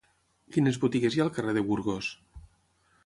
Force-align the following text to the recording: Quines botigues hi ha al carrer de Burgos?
Quines 0.55 0.79
botigues 0.85 1.17
hi 1.17 1.21
ha 1.21 1.25
al 1.27 1.31
carrer 1.35 1.55
de 1.59 1.65
Burgos? 1.71 2.11